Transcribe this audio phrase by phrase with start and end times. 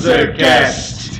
[0.00, 1.10] Panzercast.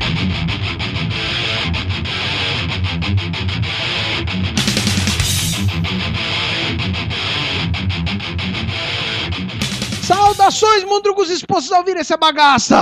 [10.02, 12.80] Saudações, mundrugos expostos a ouvir essa bagaça!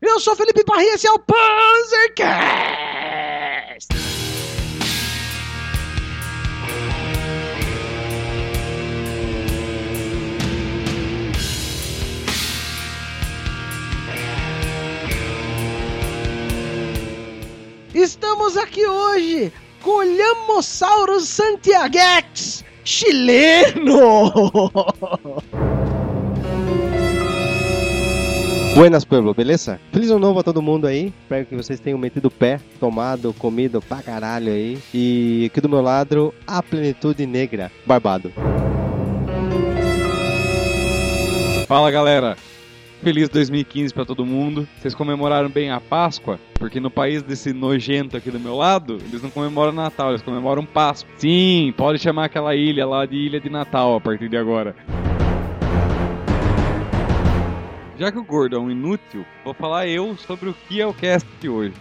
[0.00, 2.83] Eu sou Felipe Parri, esse é o Panzercast!
[18.04, 19.50] Estamos aqui hoje
[19.80, 24.30] com o Lhamosaurus Santiaguex chileno!
[28.76, 29.80] Buenas, Pueblo, beleza?
[29.90, 31.14] Feliz ano novo a todo mundo aí.
[31.22, 34.78] Espero que vocês tenham metido o pé, tomado, comido pra caralho aí.
[34.92, 38.30] E aqui do meu lado, a plenitude negra, barbado.
[41.66, 42.36] Fala galera,
[43.04, 44.66] feliz 2015 pra todo mundo.
[44.78, 46.40] Vocês comemoraram bem a Páscoa?
[46.54, 50.64] Porque no país desse nojento aqui do meu lado, eles não comemoram Natal, eles comemoram
[50.64, 51.12] Páscoa.
[51.18, 54.74] Sim, pode chamar aquela ilha lá de Ilha de Natal a partir de agora.
[57.98, 60.94] Já que o gordo é um inútil, vou falar eu sobre o que é o
[60.94, 61.74] cast de hoje.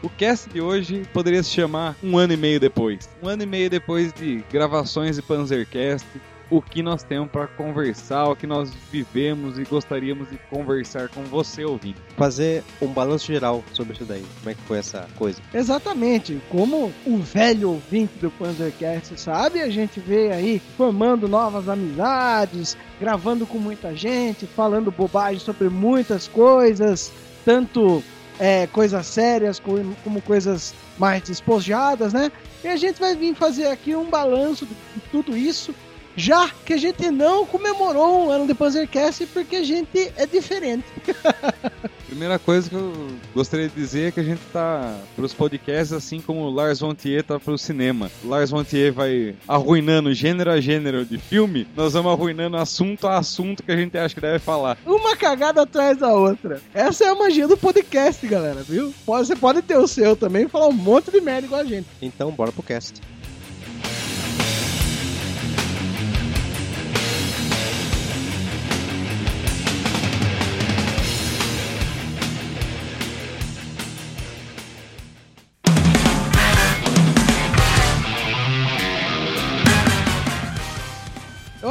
[0.00, 3.10] O cast de hoje poderia se chamar Um Ano e Meio Depois.
[3.20, 6.06] Um ano e meio depois de gravações de Panzercast,
[6.50, 11.22] o que nós temos para conversar, o que nós vivemos e gostaríamos de conversar com
[11.24, 12.00] você ouvindo.
[12.16, 14.24] Fazer um balanço geral sobre isso daí.
[14.38, 15.40] Como é que foi essa coisa?
[15.52, 22.76] Exatamente, como o velho ouvinte do Panzercast sabe, a gente veio aí formando novas amizades,
[23.00, 27.12] gravando com muita gente, falando bobagem sobre muitas coisas,
[27.44, 28.02] tanto
[28.38, 32.30] é, coisas sérias como, como coisas mais despojadas, né?
[32.62, 35.74] E a gente vai vir fazer aqui um balanço de tudo isso
[36.18, 40.84] já que a gente não comemorou um ano de Panzercast porque a gente é diferente.
[42.08, 42.92] Primeira coisa que eu
[43.34, 46.94] gostaria de dizer é que a gente tá pros podcasts assim como o Lars von
[46.94, 48.10] Trier tá pro cinema.
[48.24, 53.06] O Lars von Trier vai arruinando gênero a gênero de filme, nós vamos arruinando assunto
[53.06, 54.76] a assunto que a gente acha que deve falar.
[54.84, 56.60] Uma cagada atrás da outra.
[56.74, 58.92] Essa é a magia do podcast, galera, viu?
[59.06, 61.86] Você pode ter o seu também e falar um monte de merda igual a gente.
[62.02, 63.00] Então, bora pro cast.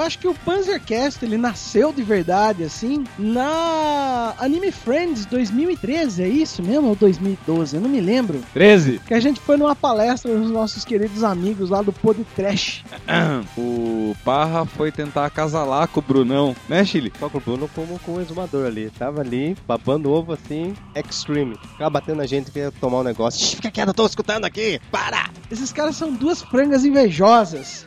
[0.08, 6.64] Acho que o Panzercast ele nasceu de verdade assim na Anime Friends 2013, é isso
[6.64, 7.76] mesmo ou 2012?
[7.76, 8.42] Eu não me lembro.
[8.54, 9.02] 13.
[9.06, 12.84] Que a gente foi numa palestra dos nossos queridos amigos lá do Pod Trash.
[13.58, 17.12] O Parra foi tentar acasalar com o Brunão, né, Chile?
[17.20, 18.90] Só com o Bruno como com o exumador ali.
[18.92, 21.58] Tava ali, babando ovo assim, extreme.
[21.72, 23.56] Ficava batendo na gente que ia tomar um negócio.
[23.56, 24.80] Fica quieto, eu tô escutando aqui.
[24.92, 25.30] Para!
[25.52, 27.86] Esses caras são duas frangas invejosas,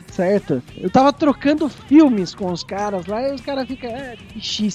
[0.76, 4.16] Eu tava trocando filmes com os caras lá e os caras ficam, é,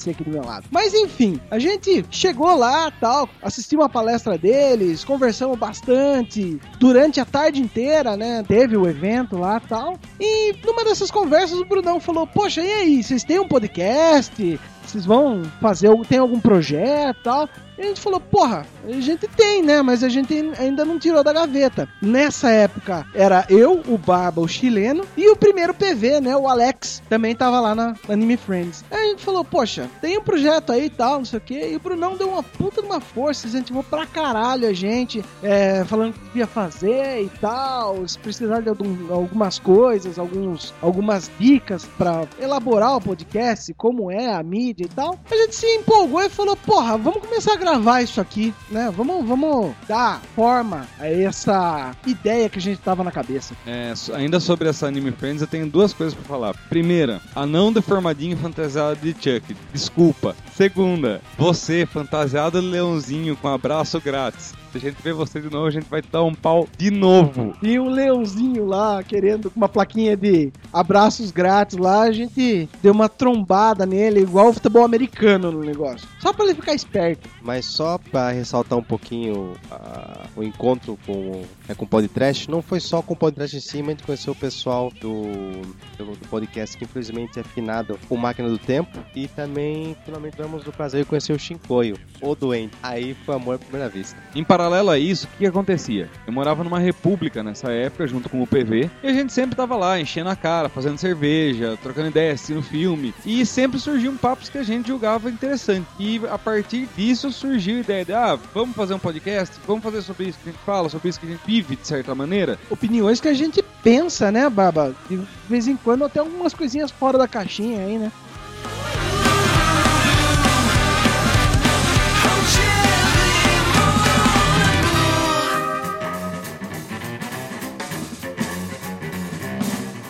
[0.09, 0.65] aqui do meu lado.
[0.71, 7.25] Mas enfim, a gente chegou lá, tal, assistimos a palestra deles, conversamos bastante durante a
[7.25, 8.43] tarde inteira, né?
[8.47, 9.97] Teve o evento lá, tal.
[10.19, 14.59] E numa dessas conversas o Brunão falou: "Poxa, e aí, vocês têm um podcast?
[14.85, 19.61] Vocês vão fazer tem algum projeto, tal?" E a gente falou, porra, a gente tem,
[19.61, 19.81] né?
[19.81, 21.87] Mas a gente ainda não tirou da gaveta.
[22.01, 26.35] Nessa época era eu, o Barba, o chileno, e o primeiro PV, né?
[26.37, 28.83] O Alex, também tava lá na Anime Friends.
[28.91, 31.69] Aí a gente falou, poxa, tem um projeto aí e tal, não sei o quê.
[31.71, 35.83] E o Brunão deu uma puta de uma força, incentivou pra caralho a gente, é,
[35.85, 41.85] falando que devia fazer e tal, se precisar de algum- algumas coisas, alguns, algumas dicas
[41.97, 45.19] pra elaborar o podcast, como é a mídia e tal.
[45.29, 48.93] A gente se empolgou e falou, porra, vamos começar a gravar isso aqui, né?
[48.95, 53.55] Vamos, vamos dar forma a essa ideia que a gente tava na cabeça.
[53.65, 56.53] É, ainda sobre essa Anime Friends, eu tenho duas coisas pra falar.
[56.69, 59.55] Primeira, a não deformadinho fantasiado de Chuck.
[59.73, 60.35] Desculpa.
[60.53, 64.53] Segunda, você fantasiado leãozinho com abraço grátis.
[64.75, 67.55] Se a gente ver você de novo, a gente vai dar um pau de novo.
[67.63, 72.91] E o leãozinho lá, querendo com uma plaquinha de abraços grátis lá, a gente deu
[72.91, 76.05] uma trombada nele, igual o futebol americano no negócio.
[76.19, 77.29] Só pra ele ficar esperto.
[77.41, 82.61] Mas só pra ressaltar um pouquinho a, o encontro com, é, com o podcast, não
[82.61, 85.61] foi só com o podcast em si, mas a gente conheceu o pessoal do,
[85.97, 88.99] do, do podcast que infelizmente é finado o Máquina do Tempo.
[89.15, 92.73] E também, finalmente, tivemos o prazer de conhecer o Shinkoio, o doente.
[92.83, 94.17] Aí foi amor à primeira vista.
[94.35, 96.09] Em paralelo a isso, o que acontecia?
[96.25, 99.75] Eu morava numa república nessa época, junto com o PV, e a gente sempre tava
[99.75, 104.57] lá, enchendo a cara, fazendo cerveja, trocando ideias, assistindo filme, e sempre surgiam papos que
[104.57, 105.87] a gente julgava interessante.
[105.99, 110.01] E a partir disso surgiu a ideia de, ah, vamos fazer um podcast, vamos fazer
[110.01, 112.57] sobre isso que a gente fala, sobre isso que a gente vive, de certa maneira.
[112.69, 114.95] Opiniões que a gente pensa, né, Baba?
[115.09, 118.11] De vez em quando até algumas coisinhas fora da caixinha aí, né?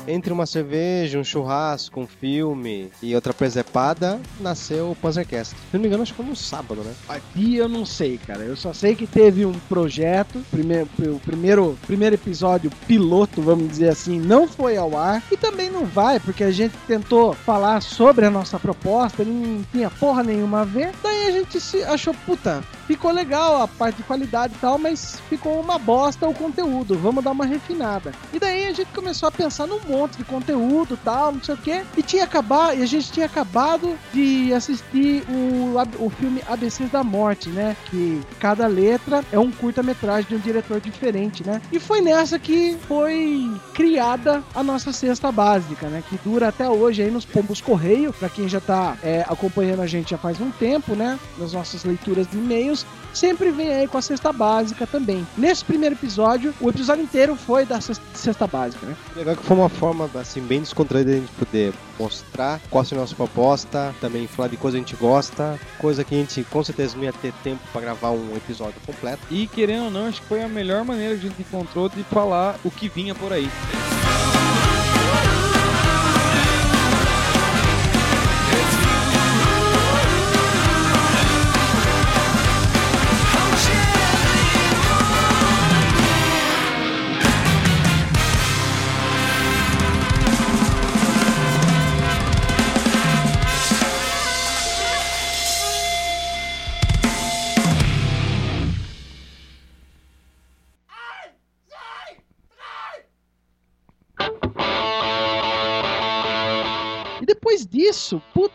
[0.08, 5.56] Entre uma cerveja, um churrasco, um filme e outra presepada, nasceu o Panzercast.
[5.56, 6.94] Se não me engano, acho que foi no sábado, né?
[7.10, 8.44] Aqui eu não sei, cara.
[8.44, 13.90] Eu só sei que teve um projeto, primeiro, o primeiro, primeiro episódio piloto, vamos dizer
[13.90, 15.24] assim, não foi ao ar.
[15.32, 19.90] E também não vai, porque a gente tentou falar sobre a nossa proposta, não tinha
[19.90, 20.92] porra nenhuma a ver.
[21.02, 25.20] Daí a gente se achou, puta, ficou legal a parte de qualidade e tal, mas
[25.30, 26.98] ficou uma bosta o conteúdo.
[26.98, 28.12] Vamos dar uma refinada.
[28.32, 31.58] E daí a gente começou a pensar num monte de conteúdo tal, não sei o
[31.58, 31.84] que.
[31.98, 37.04] E tinha acabado, e a gente tinha acabado de assistir o, o filme ABCs da
[37.04, 37.76] Morte, né?
[37.86, 41.62] Que cada letra é um curta-metragem de um diretor diferente, né?
[41.72, 46.04] E foi nessa que foi criada a nossa cesta básica, né?
[46.08, 49.88] Que dura até hoje aí nos Pombos Correio, para quem já tá é, acompanhando a
[49.88, 51.20] gente já faz um tempo, né?
[51.38, 55.26] Nas nossas leituras de e-mails, sempre vem aí com a cesta básica também.
[55.38, 58.96] Nesse primeiro episódio, o episódio inteiro foi da cesta básica, né?
[59.16, 62.96] Legal que foi uma forma, assim, bem descontraída de a gente poder mostrar qual é
[62.96, 66.44] a nossa proposta, também falar de coisa que a gente gosta, coisa que a gente
[66.46, 69.22] com certeza não ia ter tempo para gravar um episódio completo.
[69.30, 72.02] E querendo ou não, acho que foi a melhor maneira que a gente encontrou de
[72.04, 73.48] falar o que vinha por aí.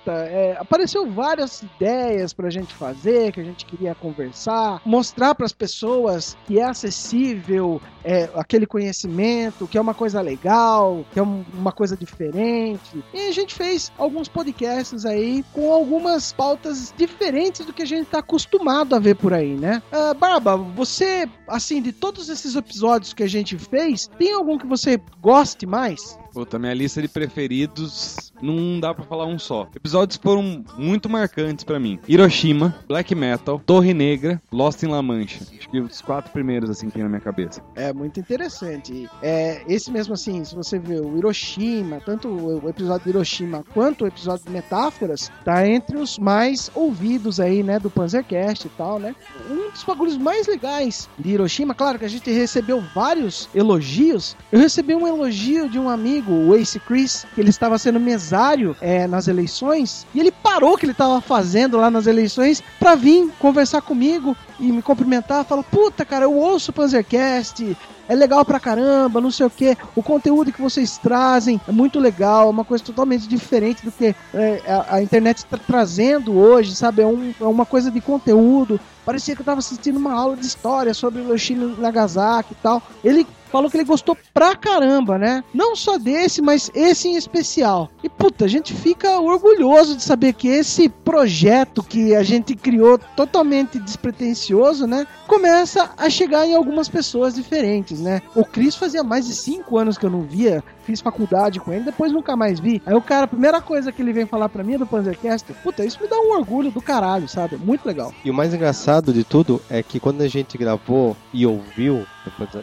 [0.01, 5.53] Puta, é, apareceu várias ideias pra gente fazer, que a gente queria conversar, mostrar pras
[5.53, 11.45] pessoas que é acessível é, aquele conhecimento, que é uma coisa legal, que é um-
[11.53, 13.05] uma coisa diferente.
[13.13, 18.07] E a gente fez alguns podcasts aí com algumas pautas diferentes do que a gente
[18.07, 19.83] tá acostumado a ver por aí, né?
[19.93, 24.67] Ah, Barba, você, assim, de todos esses episódios que a gente fez, tem algum que
[24.67, 26.19] você goste mais?
[26.33, 29.69] Puta, minha lista de preferidos não dá pra falar um só.
[29.75, 31.99] Episódios foram muito marcantes pra mim.
[32.09, 35.41] Hiroshima, Black Metal, Torre Negra, Lost in La Mancha.
[35.57, 37.63] Acho que os quatro primeiros assim que tem na minha cabeça.
[37.75, 39.09] É muito interessante.
[39.23, 44.05] É, esse mesmo assim, se você vê o Hiroshima, tanto o episódio de Hiroshima quanto
[44.05, 48.99] o episódio de Metáforas, tá entre os mais ouvidos aí, né, do Panzercast e tal,
[48.99, 49.15] né?
[49.51, 54.37] Um dos bagulhos mais legais de Hiroshima, claro que a gente recebeu vários elogios.
[54.51, 58.77] Eu recebi um elogio de um amigo, o Ace Chris, que ele estava sendo mesário
[58.81, 62.95] é, nas eleições, e ele parou o que ele estava fazendo lá nas eleições pra
[62.95, 65.45] vir conversar comigo e me cumprimentar.
[65.45, 67.77] Falou, puta, cara, eu ouço o Panzercast,
[68.11, 69.77] é legal pra caramba, não sei o que.
[69.95, 74.15] O conteúdo que vocês trazem é muito legal, é uma coisa totalmente diferente do que
[74.35, 77.03] é, a, a internet está trazendo hoje, sabe?
[77.03, 78.79] É, um- é uma coisa de conteúdo.
[79.07, 82.83] Parecia que eu tava assistindo uma aula de história sobre Hiroshima e Nagasaki e tal.
[83.03, 85.43] Ele falou que ele gostou pra caramba, né?
[85.53, 87.91] Não só desse, mas esse em especial.
[88.05, 92.99] E puta, a gente fica orgulhoso de saber que esse projeto que a gente criou
[93.17, 95.07] totalmente despretensioso, né?
[95.27, 98.23] Começa a chegar em algumas pessoas diferentes, né?
[98.35, 101.85] O Cris fazia mais de cinco anos que eu não via, fiz faculdade com ele,
[101.85, 102.83] depois nunca mais vi.
[102.85, 105.53] Aí o cara, a primeira coisa que ele vem falar pra mim é do Panzercast,
[105.63, 107.57] puta, isso me dá um orgulho do caralho, sabe?
[107.57, 108.13] Muito legal.
[108.25, 112.05] E o mais engraçado de tudo é que quando a gente gravou e ouviu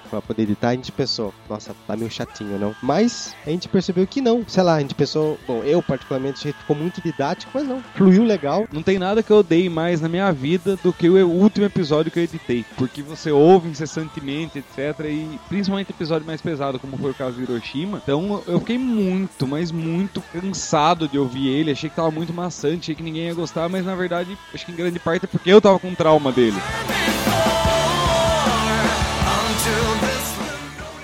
[0.10, 2.76] pra poder editar, a gente pensou, nossa, tá meio chatinho, não?
[2.82, 4.44] Mas a gente percebeu que não.
[4.48, 7.82] Sei lá, a gente pensou, bom, eu particularmente ficou muito didático, mas não.
[7.96, 8.68] Fluiu legal.
[8.72, 12.12] Não tem nada que eu odeie mais na minha vida do que o último episódio
[12.12, 12.66] que eu editei.
[12.78, 15.06] Porque você ouve incessantemente, etc.
[15.06, 18.02] E principalmente episódio mais pesado, como foi o caso de Hiroshima.
[18.04, 21.70] Então então eu fiquei muito, mas muito cansado de ouvir ele.
[21.70, 24.72] Achei que tava muito maçante, achei que ninguém ia gostar, mas na verdade, acho que
[24.72, 26.58] em grande parte é porque eu tava com trauma dele.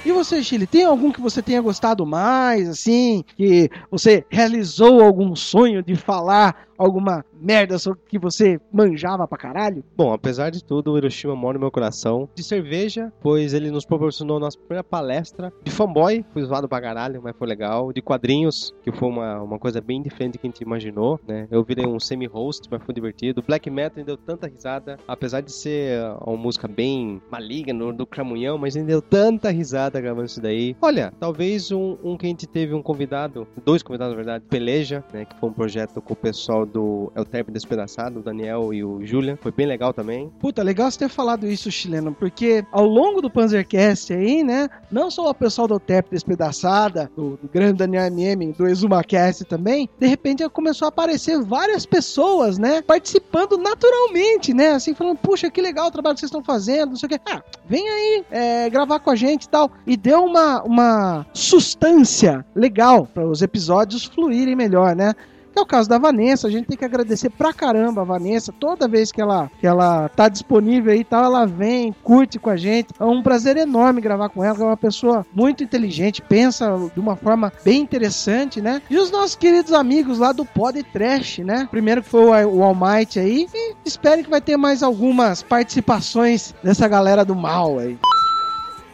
[0.03, 5.35] E você, Chile, tem algum que você tenha gostado mais, assim, que você realizou algum
[5.35, 9.83] sonho de falar alguma merda sobre que você manjava pra caralho?
[9.95, 12.29] Bom, apesar de tudo, o Hiroshima mora no meu coração.
[12.35, 15.51] De cerveja, pois ele nos proporcionou nossa primeira palestra.
[15.63, 17.91] De fanboy, fui zoado pra caralho, mas foi legal.
[17.91, 21.47] De quadrinhos, que foi uma, uma coisa bem diferente do que a gente imaginou, né?
[21.51, 23.43] Eu virei um semi-host, mas foi divertido.
[23.45, 28.57] Black Metal me deu tanta risada, apesar de ser uma música bem maligna, do cramunhão,
[28.57, 30.75] mas ele deu tanta risada gravando isso daí.
[30.81, 35.03] Olha, talvez um, um que a gente teve um convidado, dois convidados na verdade, Peleja,
[35.11, 35.25] né?
[35.25, 39.05] Que foi um projeto com o pessoal do El Terp Despedaçado, o Daniel e o
[39.05, 39.37] Julian.
[39.39, 40.29] Foi bem legal também.
[40.39, 45.11] Puta, legal você ter falado isso, chileno, porque ao longo do Panzercast aí, né, não
[45.11, 50.07] só o pessoal do Terp Despedaçada, do, do grande Daniel MM, do ExumaCast também, de
[50.07, 55.87] repente começou a aparecer várias pessoas, né, participando naturalmente, né, assim, falando, puxa, que legal
[55.87, 57.19] o trabalho que vocês estão fazendo, não sei o que.
[57.25, 59.71] Ah, vem aí é, gravar com a gente e tal.
[59.85, 65.13] E deu uma, uma sustância legal para os episódios fluírem melhor, né?
[65.55, 68.51] É o caso da Vanessa, a gente tem que agradecer pra caramba a Vanessa.
[68.51, 72.49] Toda vez que ela, que ela tá disponível aí e tal, ela vem, curte com
[72.49, 72.89] a gente.
[72.99, 76.99] É um prazer enorme gravar com ela, que é uma pessoa muito inteligente, pensa de
[76.99, 78.81] uma forma bem interessante, né?
[78.89, 81.67] E os nossos queridos amigos lá do Pod Trash, né?
[81.69, 83.47] Primeiro que foi o All Might aí.
[83.53, 87.97] E espero que vai ter mais algumas participações dessa galera do mal aí.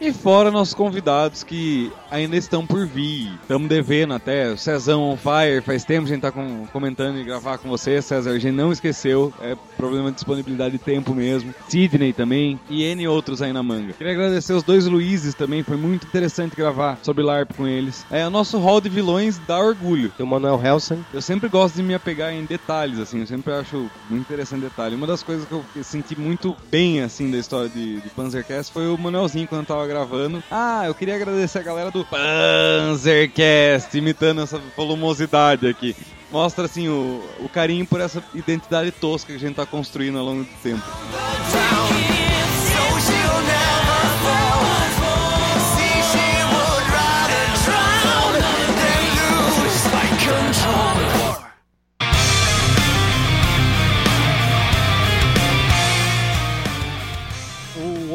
[0.00, 3.30] E fora nossos convidados que ainda estão por vir.
[3.42, 4.50] Estamos devendo até.
[4.50, 7.68] O Cezão on fire, faz tempo que a gente tá com, comentando e gravar com
[7.68, 8.30] você, César.
[8.30, 9.30] A gente não esqueceu.
[9.42, 11.54] É problema de disponibilidade de tempo mesmo.
[11.68, 12.58] Sidney também.
[12.70, 13.92] E N outros aí na manga.
[13.92, 15.62] Queria agradecer os dois Luizes também.
[15.62, 18.06] Foi muito interessante gravar sobre LARP com eles.
[18.10, 20.10] É o nosso hall de vilões dá orgulho.
[20.16, 21.04] Tem o Manuel Helsen.
[21.12, 23.20] Eu sempre gosto de me apegar em detalhes, assim.
[23.20, 24.94] Eu sempre acho muito interessante detalhe.
[24.96, 28.88] Uma das coisas que eu senti muito bem, assim, da história de, de Panzercast foi
[28.88, 30.42] o Manuelzinho quando eu tava gravando.
[30.50, 35.96] Ah, eu queria agradecer a galera do Panzercast, imitando essa volumosidade aqui.
[36.30, 40.24] Mostra, assim, o, o carinho por essa identidade tosca que a gente tá construindo ao
[40.24, 40.82] longo do tempo.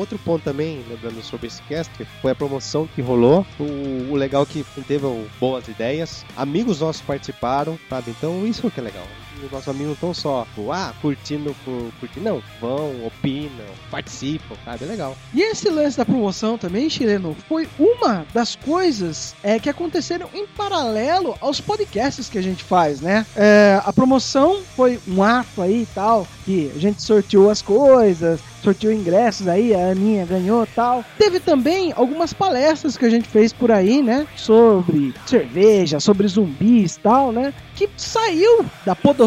[0.06, 3.46] Outro ponto também, lembrando sobre esse cast, foi a promoção que rolou.
[3.60, 5.06] O, o legal é que teve
[5.40, 8.12] boas ideias, amigos nossos participaram, sabe?
[8.12, 9.08] Então isso que é legal.
[9.44, 12.42] Os nossos amigos não estão só, ah, curtindo por curtir, não.
[12.60, 14.86] Vão, opinam, participam, sabe?
[14.86, 15.18] É legal.
[15.34, 20.46] E esse lance da promoção também, chileno, foi uma das coisas é, que aconteceram em
[20.48, 23.26] paralelo aos podcasts que a gente faz, né?
[23.36, 28.40] É, a promoção foi um ato aí e tal, que a gente sorteou as coisas,
[28.66, 31.06] sorteou ingressos aí, a Aninha ganhou tal.
[31.18, 34.28] Teve também algumas palestras que a gente fez por aí, né?
[34.36, 37.54] Sobre cerveja, sobre zumbis tal, né?
[37.76, 39.25] Que saiu da podosfera,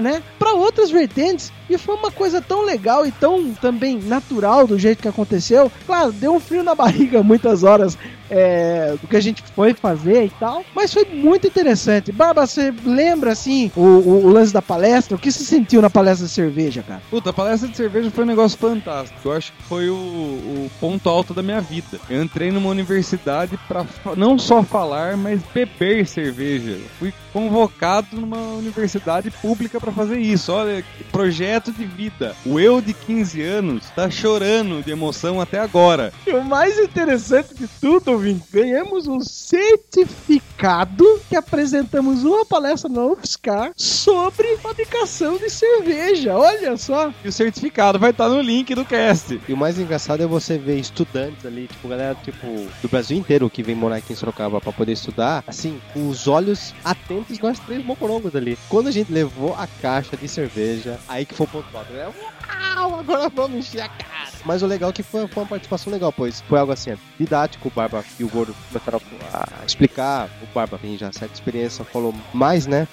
[0.00, 0.22] né?
[0.46, 1.52] Para outras vertentes.
[1.68, 5.72] E foi uma coisa tão legal e tão também natural do jeito que aconteceu.
[5.84, 7.98] Claro, deu um frio na barriga muitas horas
[8.30, 10.64] é, do que a gente foi fazer e tal.
[10.74, 12.12] Mas foi muito interessante.
[12.12, 15.16] Barba, você lembra assim o, o, o, lance da palestra?
[15.16, 17.02] O que você sentiu na palestra de cerveja, cara?
[17.10, 19.18] Puta, a palestra de cerveja foi um negócio fantástico.
[19.24, 21.98] Eu acho que foi o, o ponto alto da minha vida.
[22.08, 23.84] Eu entrei numa universidade para
[24.16, 26.72] não só falar, mas beber cerveja.
[26.72, 30.35] Eu fui convocado numa universidade pública para fazer isso.
[30.48, 32.36] Olha, projeto de vida.
[32.44, 36.12] O eu de 15 anos tá chorando de emoção até agora.
[36.26, 43.04] E o mais interessante de tudo, Vim, ganhamos um certificado que apresentamos uma palestra na
[43.04, 46.36] UFSCar sobre fabricação de cerveja.
[46.36, 47.12] Olha só.
[47.24, 49.40] E o certificado vai estar no link do cast.
[49.48, 52.46] E o mais engraçado é você ver estudantes ali, tipo, galera tipo
[52.82, 56.28] do Brasil inteiro que vem morar aqui em Sorocaba para poder estudar, assim, com os
[56.28, 58.58] olhos atentos nós três mocorongos ali.
[58.68, 61.92] Quando a gente levou a caixa de cerveja, aí que foi o ponto alto.
[61.92, 64.30] Uau, agora vamos encher a cara.
[64.44, 67.68] Mas o legal é que foi, foi uma participação legal, pois foi algo assim, didático,
[67.68, 69.00] o Barba e o Gordo começaram
[69.32, 72.86] a explicar, o Barba tem já certa experiência, falou mais, né?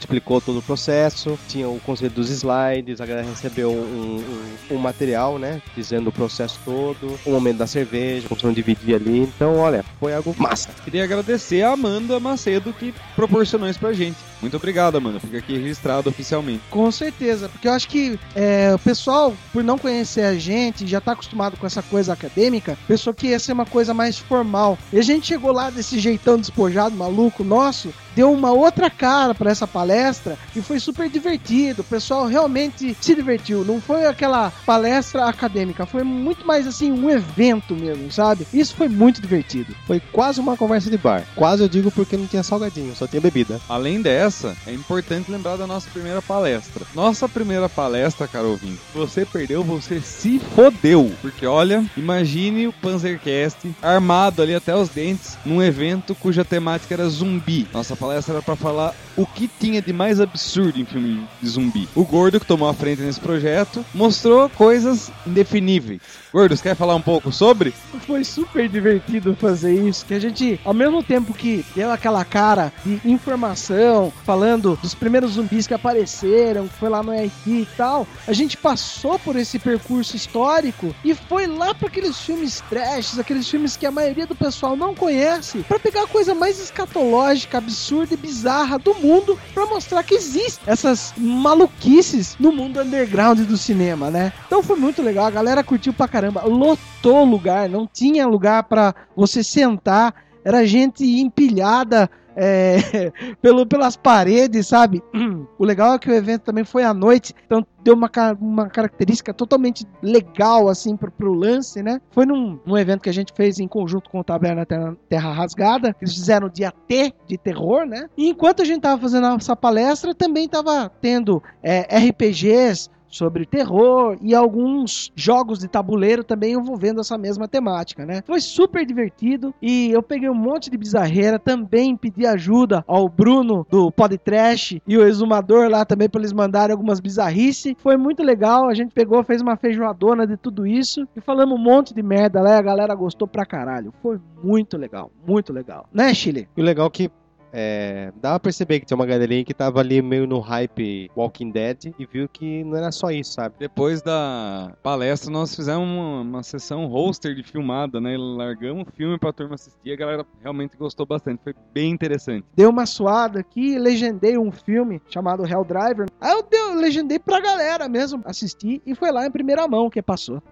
[0.00, 4.24] explicou todo o processo, tinha o conselho dos slides, a galera recebeu um,
[4.70, 9.20] um, um, material, né, dizendo o processo todo, o momento da cerveja, como dividir ali,
[9.20, 10.70] então olha, foi algo massa.
[10.84, 14.29] Queria agradecer a Amanda Macedo que proporcionou isso pra gente.
[14.40, 16.62] Muito obrigado, Amanda, fica aqui registrado oficialmente.
[16.70, 21.00] Com certeza, porque eu acho que é, o pessoal, por não conhecer a gente, já
[21.00, 24.78] tá acostumado com essa coisa acadêmica, pensou que ia ser uma coisa mais formal.
[24.92, 29.50] E a gente chegou lá desse jeitão despojado, maluco, nosso, deu uma outra cara para
[29.50, 31.82] essa palestra e foi super divertido.
[31.82, 33.64] O pessoal realmente se divertiu.
[33.64, 38.46] Não foi aquela palestra acadêmica, foi muito mais assim um evento mesmo, sabe?
[38.52, 39.74] Isso foi muito divertido.
[39.86, 41.24] Foi quase uma conversa de bar.
[41.34, 43.60] Quase eu digo porque não tinha salgadinho, só tinha bebida.
[43.68, 46.84] Além dessa, é importante lembrar da nossa primeira palestra.
[46.94, 51.12] Nossa primeira palestra, ouvinte, se você perdeu, você se fodeu.
[51.20, 57.08] Porque olha, imagine o Panzercast armado ali até os dentes num evento cuja temática era
[57.08, 57.66] zumbi.
[57.72, 61.86] Nossa palestra era para falar o que tinha de mais absurdo em filme de zumbi.
[61.94, 66.00] O Gordo, que tomou a frente nesse projeto, mostrou coisas indefiníveis.
[66.32, 67.74] Gordo, você quer falar um pouco sobre?
[68.06, 72.72] Foi super divertido fazer isso, que a gente, ao mesmo tempo que deu aquela cara
[72.84, 78.06] de informação, falando dos primeiros zumbis que apareceram, que foi lá no Haiti e tal,
[78.26, 83.48] a gente passou por esse percurso histórico e foi lá para aqueles filmes trash, aqueles
[83.48, 87.89] filmes que a maioria do pessoal não conhece, para pegar a coisa mais escatológica, absurda
[88.12, 94.10] e bizarra do mundo, para mostrar que existem essas maluquices no mundo underground do cinema,
[94.10, 94.32] né?
[94.46, 98.94] Então foi muito legal, a galera curtiu pra caramba, lotou lugar, não tinha lugar para
[99.16, 105.02] você sentar, era gente empilhada é, pelo, pelas paredes, sabe?
[105.58, 109.34] O legal é que o evento também foi à noite, então deu uma, uma característica
[109.34, 112.00] totalmente legal, assim, pro, pro lance, né?
[112.10, 115.32] Foi num, num evento que a gente fez em conjunto com o Taberna Terra, Terra
[115.32, 118.08] Rasgada, eles fizeram o dia T de terror, né?
[118.16, 124.16] E enquanto a gente tava fazendo essa palestra, também tava tendo é, RPGs, sobre terror
[124.22, 128.22] e alguns jogos de tabuleiro também envolvendo essa mesma temática, né?
[128.26, 133.66] Foi super divertido e eu peguei um monte de bizarreira, também pedi ajuda ao Bruno
[133.68, 137.74] do Podtrash e o Exumador lá também para eles mandarem algumas bizarrices.
[137.78, 141.62] Foi muito legal, a gente pegou, fez uma feijoadona de tudo isso e falamos um
[141.62, 143.92] monte de merda lá, a galera gostou pra caralho.
[144.02, 145.86] Foi muito legal, muito legal.
[145.92, 146.48] Né, Chile?
[146.56, 147.10] E o legal é que
[147.52, 151.50] é, dava pra perceber que tinha uma galerinha que tava ali meio no hype Walking
[151.50, 153.54] Dead e viu que não era só isso, sabe?
[153.58, 158.16] Depois da palestra, nós fizemos uma, uma sessão roster de filmada, né?
[158.18, 162.46] Largamos o filme pra turma assistir, a galera realmente gostou bastante, foi bem interessante.
[162.54, 166.06] Deu uma suada aqui, legendei um filme chamado Hell Driver.
[166.20, 170.02] Aí eu, deu, legendei pra galera mesmo assistir e foi lá em primeira mão que
[170.02, 170.42] passou.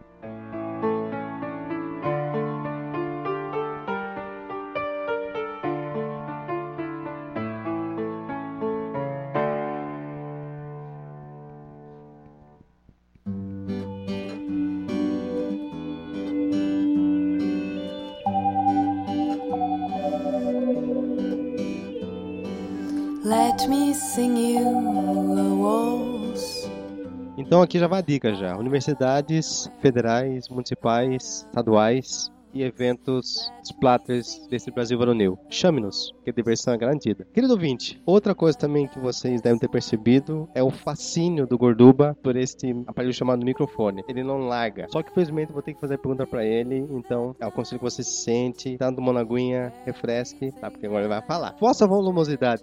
[27.36, 28.56] Então aqui já vai a dica já.
[28.56, 35.38] Universidades federais, municipais, estaduais e eventos splatters desse Brasil varonil.
[35.48, 37.26] Chame-nos, que a diversão é garantida.
[37.32, 42.16] Querido ouvinte, outra coisa também que vocês devem ter percebido é o fascínio do Gorduba
[42.22, 44.02] por este aparelho chamado microfone.
[44.08, 44.86] Ele não larga.
[44.90, 47.78] Só que felizmente vou ter que fazer a pergunta para ele, então é o conselho
[47.78, 50.70] que você se sente, dando uma aguinha, refresque, tá?
[50.70, 51.56] Porque agora ele vai falar.
[51.60, 52.62] Vossa volumosidade.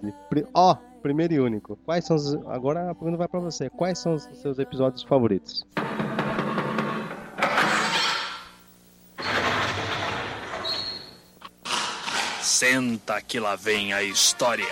[0.53, 1.77] Ó, oh, primeiro e único.
[1.85, 2.35] Quais são os...
[2.47, 3.69] Agora a pergunta vai para você.
[3.69, 5.65] Quais são os seus episódios favoritos?
[12.55, 14.63] Senta que lá vem a história.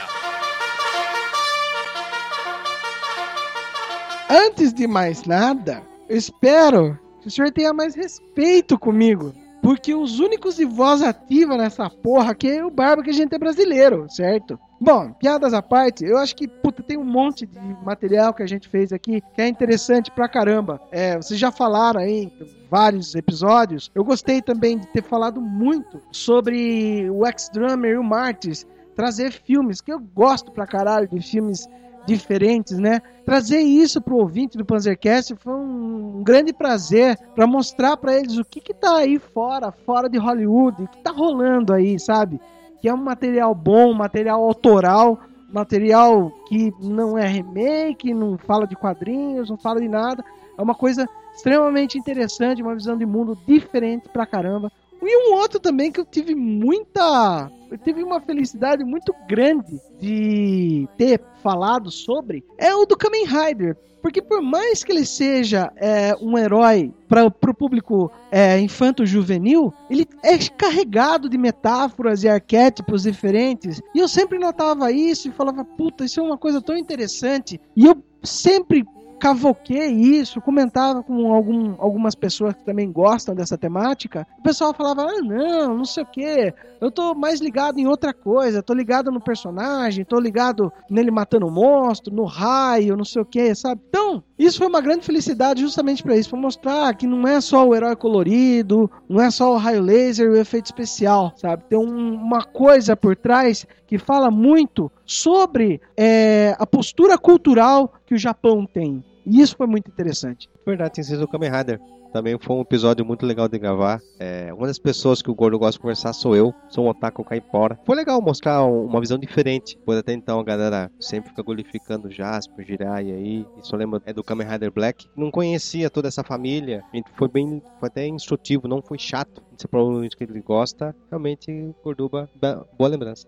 [4.30, 9.36] Antes de mais nada, eu espero que o senhor tenha mais respeito comigo.
[9.63, 13.34] Porque os únicos de voz ativa nessa porra aqui é o Barba que a gente
[13.34, 14.60] é brasileiro, certo?
[14.78, 18.45] Bom, piadas à parte, eu acho que, puta, tem um monte de material que a
[18.45, 20.82] gente fez aqui que é interessante pra caramba.
[20.91, 22.30] É, vocês já falaram aí
[22.69, 23.89] vários episódios.
[23.95, 29.80] Eu gostei também de ter falado muito sobre o Ex-Drummer e o Martyrs, trazer filmes,
[29.80, 31.65] que eu gosto pra caralho de filmes
[32.06, 33.02] diferentes, né?
[33.26, 38.46] Trazer isso pro ouvinte do Panzercast foi um grande prazer para mostrar para eles o
[38.46, 42.39] que que tá aí fora, fora de Hollywood, o que tá rolando aí, sabe?
[42.82, 45.20] Que é um material bom, material autoral,
[45.52, 50.24] material que não é remake, não fala de quadrinhos, não fala de nada.
[50.58, 54.72] É uma coisa extremamente interessante, uma visão de mundo diferente pra caramba.
[55.08, 57.52] E um outro também que eu tive muita.
[57.70, 63.78] Eu tive uma felicidade muito grande de ter falado sobre é o do Kamen Rider.
[64.04, 70.06] Porque por mais que ele seja é, um herói para o público é, infanto-juvenil, ele
[70.22, 73.82] é carregado de metáforas e arquétipos diferentes.
[73.96, 77.62] E eu sempre notava isso e falava, puta, isso é uma coisa tão interessante.
[77.78, 78.84] E eu sempre
[79.24, 85.04] cavoquei isso, comentava com algum, algumas pessoas que também gostam dessa temática, o pessoal falava:
[85.04, 89.10] ah, não, não sei o que, eu tô mais ligado em outra coisa, tô ligado
[89.10, 93.80] no personagem, tô ligado nele matando o monstro, no raio, não sei o que, sabe?
[93.88, 97.66] Então, isso foi uma grande felicidade justamente para isso, para mostrar que não é só
[97.66, 101.64] o herói colorido, não é só o raio laser e o efeito especial, sabe?
[101.70, 108.16] Tem um, uma coisa por trás que fala muito sobre é, a postura cultural que
[108.16, 109.02] o Japão tem.
[109.26, 110.50] E isso foi muito interessante.
[110.66, 111.80] Verdade, tem sido o Kamen Rider.
[112.14, 114.00] Também foi um episódio muito legal de gravar.
[114.20, 116.54] É, uma das pessoas que o Gordo gosta de conversar sou eu.
[116.70, 117.80] Sou um otaku caipora.
[117.84, 119.80] Foi legal mostrar uma visão diferente.
[119.84, 123.48] Pois até então a galera sempre fica glorificando Jasper, Jiraiya aí.
[123.60, 125.08] Isso eu lembro é do Kamen Rider Black.
[125.18, 126.84] Não conhecia toda essa família.
[127.16, 129.42] Foi bem, foi até instrutivo, não foi chato.
[129.58, 132.30] Se provavelmente que ele gosta, realmente Gorduba,
[132.78, 133.28] boa lembrança.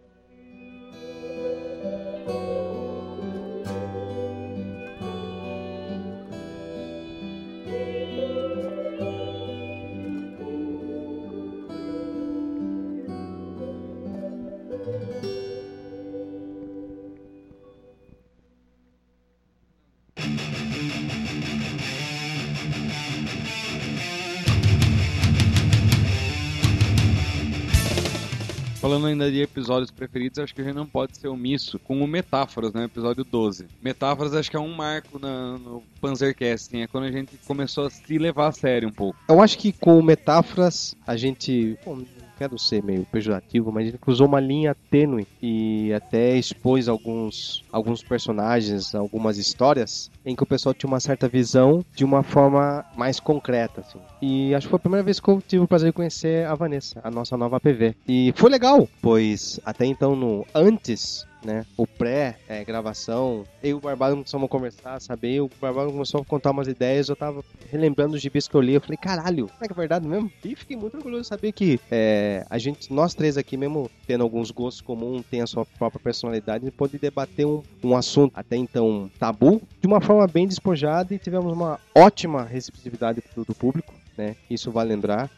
[28.96, 32.08] Falando ainda de episódios preferidos, acho que a gente não pode ser omisso com o
[32.08, 32.86] Metáforas, né?
[32.86, 33.68] Episódio 12.
[33.82, 37.90] Metáforas acho que é um marco na, no Panzercast, é quando a gente começou a
[37.90, 39.20] se levar a sério um pouco.
[39.28, 41.78] Eu acho que com Metáforas a gente.
[41.86, 42.04] Bom,
[42.38, 48.04] quero ser meio pejorativo, mas ele usou uma linha tênue e até expôs alguns, alguns
[48.04, 53.20] personagens, algumas histórias em que o pessoal tinha uma certa visão de uma forma mais
[53.20, 53.82] concreta.
[53.82, 54.00] Assim.
[54.22, 56.56] E acho que foi a primeira vez que eu tive o prazer de conhecer a
[56.56, 57.96] Vanessa, a nossa nova PV.
[58.08, 61.66] E foi legal, pois até então, no antes né?
[61.78, 66.26] O pré-gravação, é, eu e o Barbado começamos a conversar, saber, o Barbado começou a
[66.26, 69.68] contar umas ideias, eu tava relembrando os gibis que eu li, eu falei, caralho, é
[69.68, 70.32] que é verdade mesmo?
[70.44, 74.24] E fiquei muito orgulhoso de saber que é, a gente, nós três aqui, mesmo tendo
[74.24, 79.10] alguns gostos comuns, tem a sua própria personalidade, pode debater um, um assunto até então
[79.20, 84.36] tabu de uma forma bem despojada e tivemos uma ótima receptividade do, público, né?
[84.50, 85.30] Isso vale lembrar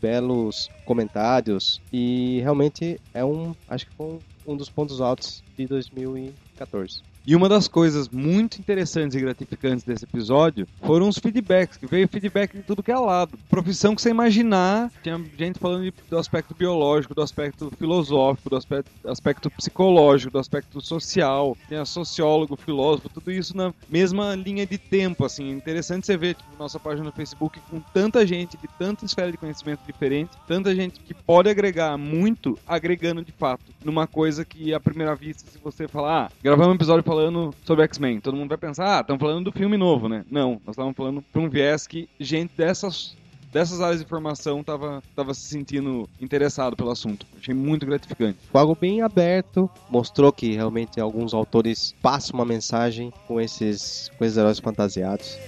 [0.00, 5.66] belos comentários e realmente é um, acho que foi um um dos pontos altos de
[5.66, 7.02] 2014.
[7.28, 12.08] E uma das coisas muito interessantes e gratificantes desse episódio foram os feedbacks, que veio
[12.08, 13.38] feedback de tudo que é lado.
[13.50, 18.56] Profissão que você imaginar, tinha gente falando de, do aspecto biológico, do aspecto filosófico, do
[18.56, 24.78] aspecto, aspecto psicológico, do aspecto social, tinha sociólogo, filósofo, tudo isso na mesma linha de
[24.78, 25.50] tempo, assim.
[25.50, 29.36] Interessante você ver, tipo, nossa página no Facebook com tanta gente de tanta esfera de
[29.36, 34.80] conhecimento diferente, tanta gente que pode agregar muito, agregando de fato, numa coisa que à
[34.80, 38.20] primeira vista, se você falar, ah, gravamos um episódio falando falando sobre X-Men.
[38.20, 40.24] Todo mundo vai pensar, ah, estamos falando do filme novo, né?
[40.30, 43.16] Não, nós estávamos falando para um viés que gente dessas
[43.52, 47.26] dessas áreas de formação tava, tava se sentindo interessado pelo assunto.
[47.40, 48.38] Achei muito gratificante.
[48.52, 54.24] Foi algo bem aberto, mostrou que realmente alguns autores passam uma mensagem com esses, com
[54.24, 55.38] esses heróis fantasiados.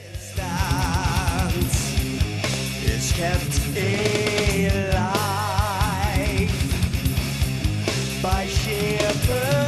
[8.23, 9.60] by sheer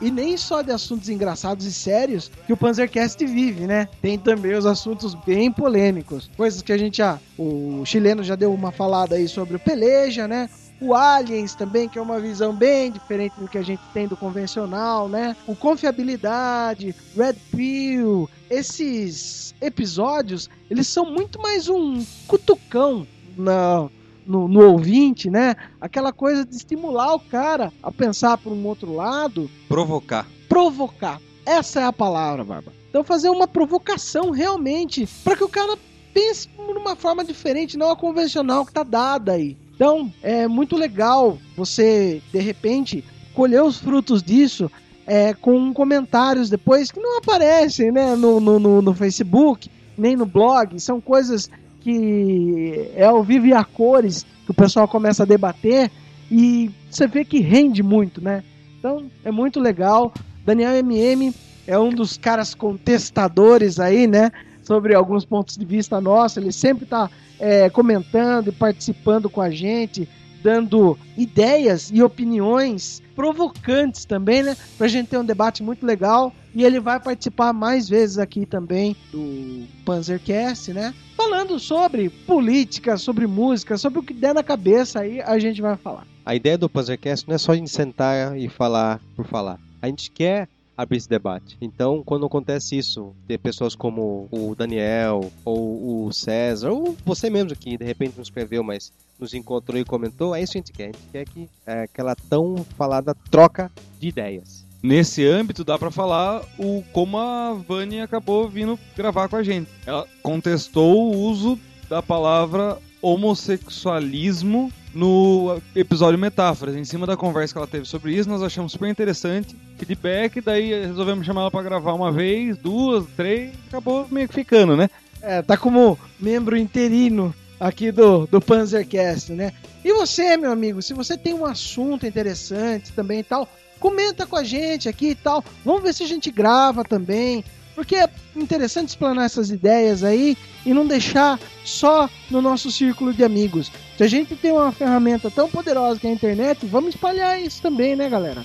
[0.00, 3.88] e nem só de assuntos engraçados e sérios que o Panzercast vive, né?
[4.00, 6.30] Tem também os assuntos bem polêmicos.
[6.36, 7.18] Coisas que a gente já.
[7.38, 10.48] O chileno já deu uma falada aí sobre o Peleja, né?
[10.80, 14.16] O Aliens também, que é uma visão bem diferente do que a gente tem do
[14.16, 15.34] convencional, né?
[15.46, 23.04] O Confiabilidade, Red Pill, esses episódios, eles são muito mais um cutucão
[23.36, 23.88] na,
[24.28, 25.56] no, no, ouvinte, né?
[25.80, 29.50] Aquela coisa de estimular o cara a pensar por um outro lado.
[29.66, 30.26] Provocar.
[30.48, 31.20] Provocar.
[31.46, 32.72] Essa é a palavra, Barba.
[32.90, 35.76] Então fazer uma provocação realmente para que o cara
[36.12, 39.56] pense de uma forma diferente, não a convencional que tá dada aí.
[39.74, 44.70] Então é muito legal você de repente colher os frutos disso
[45.06, 50.26] é, com comentários depois que não aparecem, né, no, no, no, no Facebook nem no
[50.26, 50.78] blog.
[50.80, 55.90] São coisas que é ao vivo e a cores que o pessoal começa a debater
[56.30, 58.42] e você vê que rende muito, né?
[58.78, 60.12] Então é muito legal.
[60.44, 61.34] Daniel MM
[61.66, 64.30] é um dos caras contestadores aí, né?
[64.62, 66.38] Sobre alguns pontos de vista nossos.
[66.38, 70.08] Ele sempre está é, comentando e participando com a gente,
[70.42, 74.56] dando ideias e opiniões provocantes também, né?
[74.76, 76.32] Pra gente ter um debate muito legal.
[76.54, 80.94] E ele vai participar mais vezes aqui também do Panzercast, né?
[81.18, 85.76] falando sobre política, sobre música, sobre o que der na cabeça aí, a gente vai
[85.76, 86.06] falar.
[86.24, 89.58] A ideia do Puzzlecast não é só a gente sentar e falar por falar.
[89.82, 91.56] A gente quer abrir esse debate.
[91.60, 97.56] Então, quando acontece isso, ter pessoas como o Daniel, ou o César, ou você mesmo
[97.56, 100.72] que de repente não escreveu, mas nos encontrou e comentou, é isso que a gente
[100.72, 100.84] quer.
[100.84, 104.66] A gente quer que é, aquela tão falada troca de ideias.
[104.82, 109.68] Nesse âmbito, dá pra falar o como a Vani acabou vindo gravar com a gente.
[109.84, 116.76] Ela contestou o uso da palavra homossexualismo no episódio Metáforas.
[116.76, 119.56] Em cima da conversa que ela teve sobre isso, nós achamos super interessante.
[119.76, 124.76] Feedback, daí resolvemos chamar ela pra gravar uma vez, duas, três, acabou meio que ficando,
[124.76, 124.88] né?
[125.20, 129.52] É, tá como membro interino aqui do, do Panzercast, né?
[129.84, 134.36] E você, meu amigo, se você tem um assunto interessante também e tal, comenta com
[134.36, 135.44] a gente aqui e tal.
[135.64, 137.44] Vamos ver se a gente grava também.
[137.74, 143.22] Porque é interessante explanar essas ideias aí e não deixar só no nosso círculo de
[143.22, 143.70] amigos.
[143.96, 147.62] Se a gente tem uma ferramenta tão poderosa que é a internet, vamos espalhar isso
[147.62, 148.44] também, né, galera?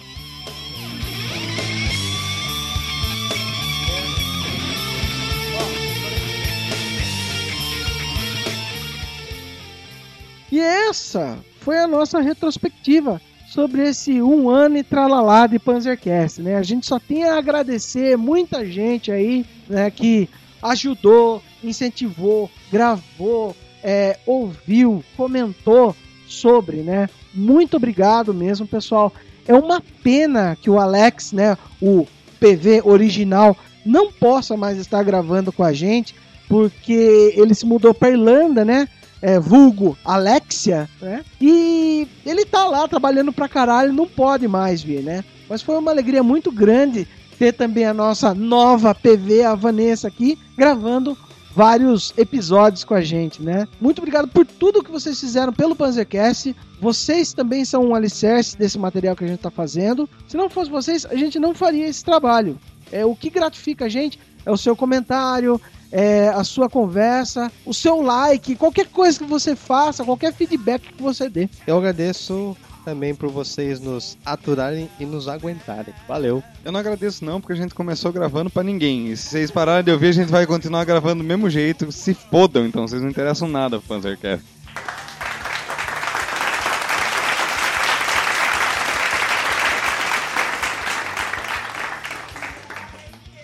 [10.54, 16.58] E essa foi a nossa retrospectiva sobre esse um ano e tralalá de Panzercast, né?
[16.58, 20.30] A gente só tem a agradecer muita gente aí, né, que
[20.62, 25.96] ajudou, incentivou, gravou, é, ouviu, comentou
[26.28, 27.10] sobre, né?
[27.34, 29.12] Muito obrigado mesmo, pessoal.
[29.48, 32.06] É uma pena que o Alex, né, o
[32.40, 36.14] PV original, não possa mais estar gravando com a gente,
[36.48, 38.88] porque ele se mudou para Irlanda, né?
[39.24, 41.24] É, vulgo Alexia, né?
[41.40, 45.24] E ele tá lá trabalhando pra caralho, não pode mais vir, né?
[45.50, 47.08] Mas foi uma alegria muito grande
[47.40, 51.18] ter também a nossa nova PV, a Vanessa aqui, gravando
[51.56, 53.66] vários episódios com a gente, né?
[53.80, 56.54] Muito obrigado por tudo que vocês fizeram pelo Panzercast.
[56.82, 60.10] Vocês também são um alicerce desse material que a gente tá fazendo.
[60.28, 62.60] Se não fosse vocês, a gente não faria esse trabalho.
[62.92, 65.60] É o que gratifica a gente é o seu comentário,
[65.94, 71.02] é, a sua conversa, o seu like, qualquer coisa que você faça, qualquer feedback que
[71.02, 71.48] você dê.
[71.68, 75.94] Eu agradeço também por vocês nos aturarem e nos aguentarem.
[76.08, 76.44] Valeu.
[76.66, 79.10] Eu não agradeço não, porque a gente começou gravando para ninguém.
[79.10, 81.92] E se vocês pararem de ouvir, a gente vai continuar gravando do mesmo jeito.
[81.92, 82.88] Se fodam, então.
[82.88, 84.44] Vocês não interessam nada pro Panzercast.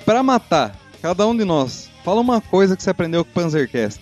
[0.04, 4.02] Pra matar cada um de nós Fala uma coisa que você aprendeu com o Panzercast.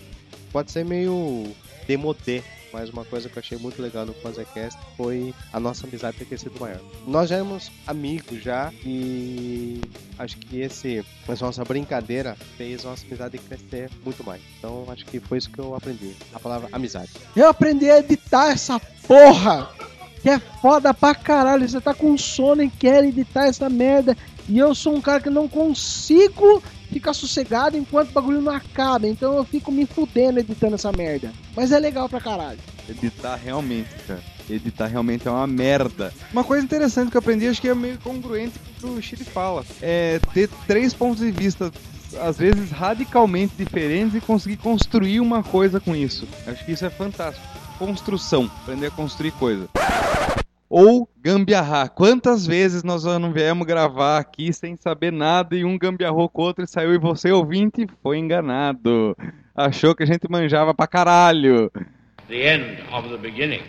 [0.52, 1.52] Pode ser meio
[1.86, 6.16] demodê, mas uma coisa que eu achei muito legal no Panzercast foi a nossa amizade
[6.16, 6.80] ter crescido maior.
[7.06, 9.80] Nós já éramos amigos já e
[10.18, 14.40] acho que esse, essa nossa brincadeira fez a nossa amizade crescer muito mais.
[14.58, 17.10] Então acho que foi isso que eu aprendi, a palavra amizade.
[17.34, 19.70] Eu aprendi a editar essa porra!
[20.20, 21.68] Que é foda pra caralho.
[21.68, 24.16] Você tá com sono e quer editar essa merda.
[24.48, 29.06] E eu sou um cara que não consigo ficar sossegado enquanto o bagulho não acaba.
[29.06, 31.32] Então eu fico me fudendo editando essa merda.
[31.54, 32.58] Mas é legal pra caralho.
[32.88, 34.22] Editar realmente, cara.
[34.48, 36.12] Editar realmente é uma merda.
[36.32, 39.02] Uma coisa interessante que eu aprendi, acho que é meio congruente com o que o
[39.02, 39.64] Chile fala.
[39.82, 41.70] É ter três pontos de vista
[42.22, 46.26] às vezes radicalmente diferentes e conseguir construir uma coisa com isso.
[46.46, 47.46] Acho que isso é fantástico.
[47.78, 49.68] Construção, aprender a construir coisa
[50.68, 51.90] ou gambiarrar.
[51.90, 56.44] Quantas vezes nós não viemos gravar aqui sem saber nada e um gambiarrou com o
[56.44, 59.16] outro e saiu e você ouvinte foi enganado.
[59.54, 61.70] Achou que a gente manjava pra caralho.
[62.28, 63.62] The end of the beginning.